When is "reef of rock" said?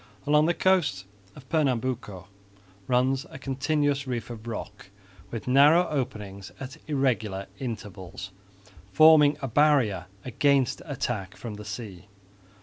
4.07-4.89